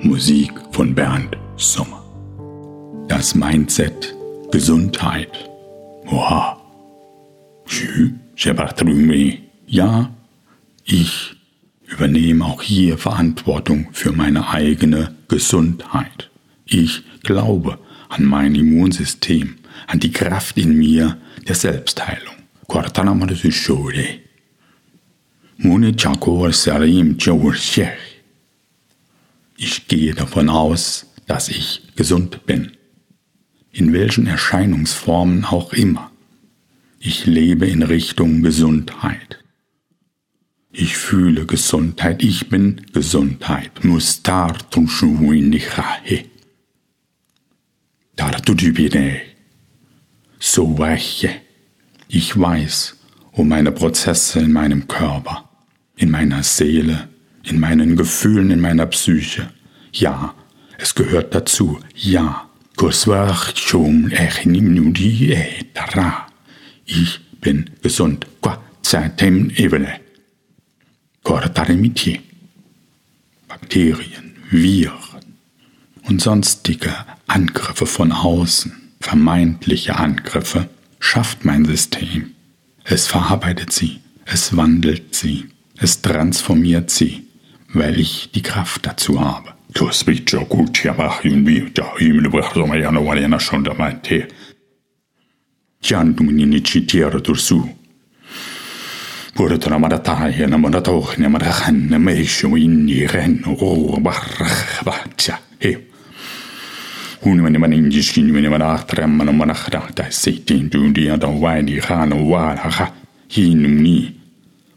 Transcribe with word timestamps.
Musik 0.00 0.52
von 0.70 0.94
Bernd 0.94 1.36
Sommer. 1.56 2.04
Das 3.08 3.34
Mindset 3.34 4.14
Gesundheit. 4.52 5.50
Oha. 6.06 6.60
Ja, 9.66 10.14
ich 10.84 11.34
übernehme 11.84 12.44
auch 12.44 12.62
hier 12.62 12.96
Verantwortung 12.96 13.88
für 13.90 14.12
meine 14.12 14.48
eigene 14.48 15.16
Gesundheit. 15.26 16.30
Ich 16.64 17.02
glaube 17.24 17.80
an 18.08 18.24
mein 18.24 18.54
Immunsystem, 18.54 19.56
an 19.88 19.98
die 19.98 20.12
Kraft 20.12 20.58
in 20.58 20.78
mir 20.78 21.18
der 21.48 21.56
Selbstheilung. 21.56 22.34
Ich 29.60 29.88
gehe 29.88 30.14
davon 30.14 30.48
aus, 30.48 31.06
dass 31.26 31.48
ich 31.48 31.82
gesund 31.96 32.46
bin. 32.46 32.76
In 33.72 33.92
welchen 33.92 34.28
Erscheinungsformen 34.28 35.44
auch 35.44 35.72
immer. 35.72 36.12
Ich 37.00 37.26
lebe 37.26 37.66
in 37.66 37.82
Richtung 37.82 38.42
Gesundheit. 38.42 39.42
Ich 40.70 40.96
fühle 40.96 41.44
Gesundheit, 41.44 42.22
ich 42.22 42.48
bin 42.48 42.82
Gesundheit. 42.92 43.72
So 50.38 50.78
weiche. 50.78 51.30
Ich 52.06 52.38
weiß 52.38 52.96
um 53.32 53.48
meine 53.48 53.72
Prozesse 53.72 54.38
in 54.38 54.52
meinem 54.52 54.86
Körper, 54.86 55.48
in 55.96 56.12
meiner 56.12 56.44
Seele, 56.44 57.08
in 57.50 57.60
meinen 57.60 57.96
Gefühlen, 57.96 58.50
in 58.50 58.60
meiner 58.60 58.86
Psyche. 58.86 59.50
Ja, 59.92 60.34
es 60.78 60.94
gehört 60.94 61.34
dazu. 61.34 61.80
Ja. 61.94 62.48
Ich 66.86 67.20
bin 67.40 67.70
gesund. 67.82 68.26
Bakterien, 73.48 74.36
Viren 74.50 74.94
und 76.04 76.22
sonstige 76.22 76.94
Angriffe 77.26 77.86
von 77.86 78.12
außen, 78.12 78.72
vermeintliche 79.00 79.96
Angriffe, 79.96 80.68
schafft 81.00 81.44
mein 81.44 81.64
System. 81.64 82.34
Es 82.84 83.06
verarbeitet 83.06 83.72
sie, 83.72 83.98
es 84.24 84.56
wandelt 84.56 85.14
sie, 85.14 85.48
es 85.76 86.00
transformiert 86.00 86.90
sie 86.90 87.27
weil 87.72 87.98
ich 88.00 88.30
die 88.32 88.42
Kraft 88.42 88.86
dazu 88.86 89.20
habe. 89.20 89.54
Du 89.74 89.86
bist 89.86 90.32
ja 90.32 90.42
gut, 90.44 90.82
mach 90.96 91.24
irgendwie, 91.24 91.70
da 91.72 91.96
Himmel, 91.98 92.32
was 92.32 92.52
soll 92.54 92.66
man 92.66 92.80
ja 92.80 92.90
noch 92.90 93.04
mal 93.04 93.20
ja 93.20 93.40
schon 93.40 93.64
da 93.64 93.74
meinte. 93.74 94.28
Jan 95.82 96.16
du 96.16 96.24
mir 96.24 96.46
nicht 96.46 96.66
zitiere 96.66 97.22
so. 97.34 97.68
Wurde 99.34 99.58
dann 99.58 99.74
aber 99.74 99.88
da 99.88 99.98
tahe, 99.98 100.48
na 100.48 100.58
man 100.58 100.72
da 100.72 100.80
doch, 100.80 101.16
na 101.16 101.28
man 101.28 101.40
da 101.40 101.50
kann, 101.50 101.88
na 101.90 101.98
me 101.98 102.26
schon 102.26 102.56
in 102.56 102.86
die 102.86 103.04
Rennen, 103.04 103.44
oh, 103.46 104.00
bach, 104.00 104.26
bach, 104.84 105.06
tja, 105.16 105.38
hey. 105.60 105.78
Und 107.20 107.44
wenn 107.44 107.60
man 107.60 107.72
in 107.72 107.90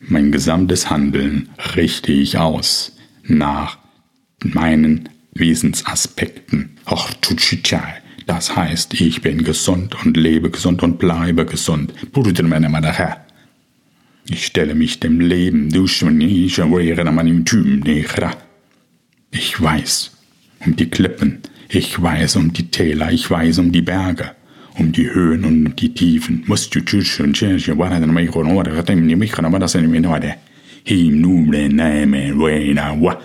Mein 0.00 0.30
gesamtes 0.30 0.90
Handeln 0.90 1.48
richte 1.74 2.12
ich 2.12 2.36
aus 2.36 2.92
nach 3.24 3.78
meinen 4.44 5.08
Wesensaspekten. 5.32 6.76
Das 8.26 8.54
heißt, 8.54 9.00
ich 9.00 9.22
bin 9.22 9.42
gesund 9.42 9.96
und 10.04 10.16
lebe 10.16 10.50
gesund 10.50 10.82
und 10.82 10.98
bleibe 10.98 11.46
gesund. 11.46 11.94
Ich 14.28 14.46
stelle 14.46 14.74
mich 14.74 15.00
dem 15.00 15.20
Leben 15.20 15.70
Ich 19.30 19.60
weiß 19.60 20.10
um 20.64 20.76
die 20.76 20.90
Klippen, 20.90 21.40
ich 21.68 22.00
weiß 22.00 22.36
um 22.36 22.52
die 22.52 22.70
Täler, 22.70 23.12
ich 23.12 23.30
weiß 23.30 23.58
um 23.58 23.72
die 23.72 23.82
Berge 23.82 24.32
um 24.78 24.92
die 24.92 25.12
Höhen 25.12 25.44
und 25.44 25.66
um 25.66 25.76
die 25.76 25.92
Tiefen. 25.92 26.44
Musst 26.46 26.74
du 26.74 26.80
tschüschen, 26.80 27.32
tschüschen, 27.32 27.78
warte, 27.78 28.00
dann 28.00 28.12
mich 28.12 28.34
und 28.34 28.50
oder, 28.52 28.82
dann 28.82 29.06
mich 29.06 29.16
mich 29.16 29.32
kann 29.32 29.44
aber 29.44 29.58
das 29.58 29.74
in 29.74 29.90
mir 29.90 30.08
heute. 30.08 30.34
Him 30.84 31.20
nu 31.20 31.50
le 31.50 31.68
name 31.68 32.32
wena 32.32 32.94
wa. 33.00 33.18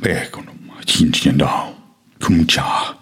Berg 0.00 0.38
und 0.38 0.48
Chinchen 0.86 1.36
da. 1.36 1.74
Kumcha. 2.18 3.01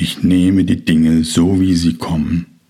Ich 0.00 0.22
nehme 0.22 0.64
die 0.64 0.84
Dinge 0.84 1.24
so, 1.24 1.60
wie 1.60 1.74
sie 1.74 1.94
kommen 1.94 2.60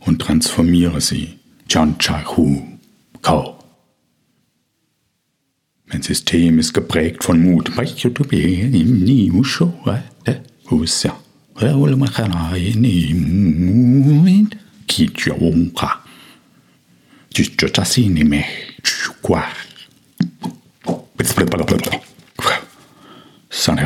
und 0.00 0.20
transformiere 0.20 1.00
sie. 1.00 1.38
Chan 1.68 1.96
Hu 2.36 2.62
Kau. 3.22 3.62
Mein 5.86 6.02
System 6.02 6.58
ist 6.58 6.72
geprägt 6.72 7.22
von 7.22 7.40
Mut. 7.40 7.70
Sanne 23.54 23.82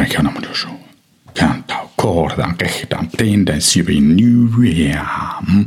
corda 2.07 2.55
che 2.55 2.87
tantende 2.87 3.59
si 3.59 3.83
rinuiam. 3.83 5.67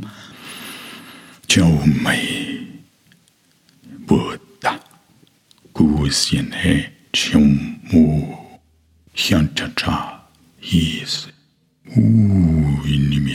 Châu 1.45 1.81
mày 2.01 2.65
Buddha 4.07 4.79
Gusien 5.73 6.53
he 6.53 6.85
chung 7.11 7.81
mu 7.91 8.37
Hyun 9.13 9.49
cha 9.53 9.67
cha 9.75 10.21
His 10.61 11.27
Uh, 11.97 12.85
in 12.85 13.09
dem 13.11 13.27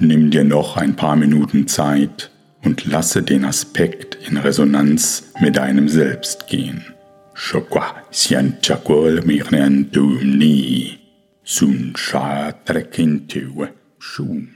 Nimm 0.00 0.30
dir 0.30 0.44
noch 0.44 0.76
ein 0.76 0.96
paar 0.96 1.16
Minuten 1.16 1.66
Zeit 1.68 2.30
und 2.62 2.84
lasse 2.84 3.22
den 3.22 3.44
Aspekt 3.44 4.18
in 4.28 4.36
Resonanz 4.36 5.32
mit 5.40 5.56
deinem 5.56 5.88
Selbst 5.88 6.48
gehen. 6.48 6.93
Shokwa 7.34 8.04
sian 8.10 8.58
chakwol 8.62 9.22
mirnen 9.26 9.90
tumni 9.90 10.98
sun 11.42 11.92
sha 11.96 12.52
trekintewe 12.64 13.68
shum 13.98 14.48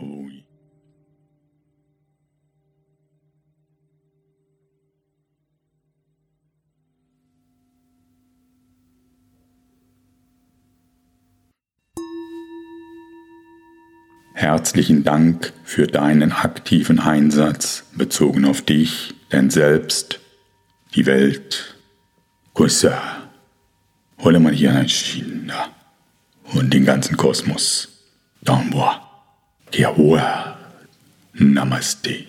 oi. 0.00 0.44
Herzlichen 14.34 15.02
Dank 15.02 15.54
für 15.64 15.86
deinen 15.86 16.32
aktiven 16.32 17.00
Einsatz 17.00 17.84
bezogen 17.96 18.44
auf 18.44 18.60
dich, 18.60 19.14
dein 19.30 19.48
Selbst, 19.48 20.20
die 20.94 21.06
Welt 21.06 21.75
Kusa, 22.56 23.28
Hole 24.24 24.40
Mariana 24.40 24.88
Shinda 24.88 25.68
und 26.54 26.72
den 26.72 26.86
ganzen 26.86 27.14
Kosmos. 27.14 27.88
Damboa, 28.40 29.02
Kiawa, 29.70 30.56
Namaste. 31.34 32.24